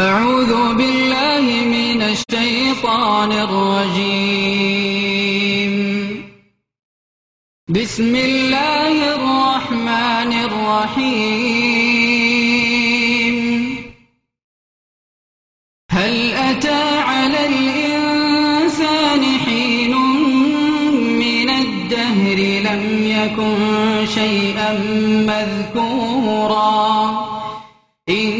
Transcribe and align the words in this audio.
أعوذ 0.00 0.74
بالله 0.74 1.44
من 1.64 2.02
الشيطان 2.02 3.32
الرجيم. 3.32 4.14
بسم 7.68 8.14
الله 8.16 9.14
الرحمن 9.14 10.32
الرحيم. 10.32 11.40
هل 15.90 16.32
أتى 16.32 16.98
على 16.98 17.46
الإنسان 17.46 19.24
حين 19.44 19.96
من 21.24 21.50
الدهر 21.50 22.38
لم 22.68 22.82
يكن 23.04 23.56
شيئا 24.06 24.72
مذكورا؟ 25.28 26.80
إنا 28.08 28.39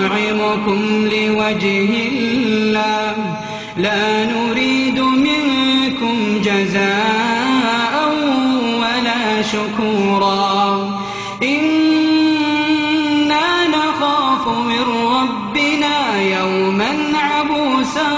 نطعمكم 0.00 1.08
لوجه 1.12 1.90
الله. 2.08 3.14
لا 3.76 4.24
نريد 4.24 5.00
منكم 5.00 6.40
جزاء 6.44 7.94
ولا 8.80 9.42
شكورا. 9.42 10.88
إنا 11.42 12.58
نخاف 13.68 14.48
من 14.48 14.84
ربنا 15.16 16.22
يوما 16.22 16.92
عبوسا 17.14 18.10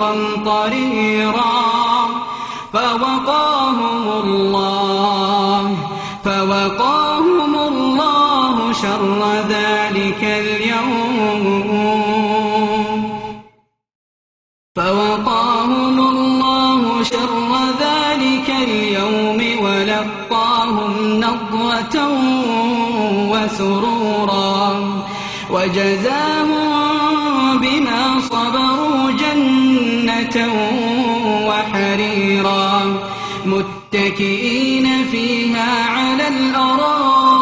قمطريرا. 0.00 1.52
فوقاهم 2.72 4.04
الله 4.24 5.76
فوقاهم 6.24 7.54
الله. 7.54 8.41
شر 8.72 9.44
ذلك 9.48 10.24
اليوم. 10.24 11.72
فوقاهم 14.76 15.98
الله 15.98 17.02
شر 17.02 17.56
ذلك 17.80 18.50
اليوم 18.50 19.64
ولقاهم 19.64 21.20
نضرة 21.20 22.08
وسرورا. 23.32 24.82
وجزاهم 25.50 26.82
بما 27.58 28.20
صبروا 28.20 29.10
جنة 29.10 30.48
وحريرا. 31.48 32.96
متكئين 33.46 35.04
فيها 35.10 35.84
على 35.90 36.28
الأرائك 36.28 37.41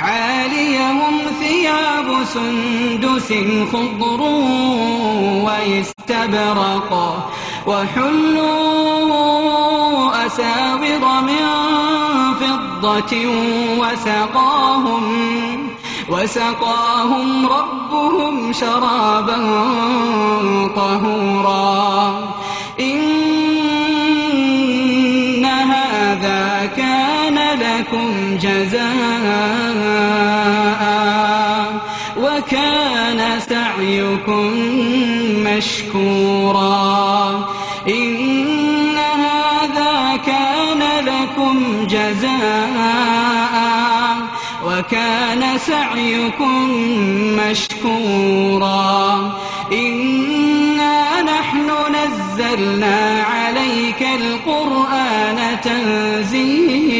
عاليهم 0.00 1.20
ثياب 1.40 2.24
سندس 2.24 3.28
خضر 3.72 4.20
واستبرق 5.46 6.90
وحلوا 7.66 9.10
أساور 10.26 11.20
من 11.22 11.46
فضة 12.40 13.12
وسقاهم 13.78 15.04
وسقاهم 16.10 17.46
ربهم 17.46 18.52
شرابا 18.52 19.38
لكم 27.90 28.38
جزاء 28.38 28.90
وكان 32.16 33.40
سعيكم 33.40 34.50
مشكورا. 35.46 36.68
إن 37.88 38.96
هذا 38.98 40.16
كان 40.26 40.82
لكم 41.04 41.86
جزاء 41.86 43.56
وكان 44.66 45.58
سعيكم 45.58 46.70
مشكورا. 47.36 49.00
إنا 49.72 51.22
نحن 51.22 51.70
نزلنا 51.94 53.22
عليك 53.22 54.02
القرآن 54.02 55.60
تنزيلا 55.64 56.99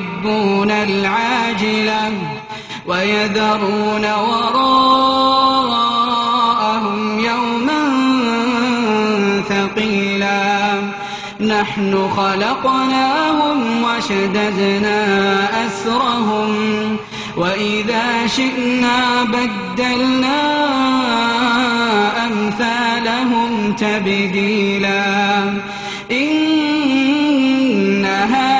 يحبون 0.00 0.70
العاجلة 0.70 2.12
ويذرون 2.86 4.04
وراءهم 4.04 4.78
يوما 7.18 7.82
ثقيلا. 9.48 10.72
نحن 11.40 12.10
خلقناهم 12.16 13.84
وشددنا 13.84 15.04
أسرهم 15.66 16.96
وإذا 17.36 18.26
شئنا 18.26 19.24
بدلنا 19.24 20.40
أمثالهم 22.26 23.72
تبديلا. 23.72 25.40
إن 26.12 28.04
هذه 28.04 28.59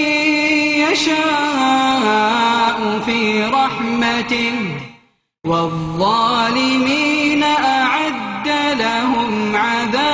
يشاء 0.91 2.79
في 3.05 3.43
رحمته 3.43 4.53
والظالمين 5.45 7.43
أعد 7.43 8.47
لهم 8.79 9.55
عذابا 9.55 10.10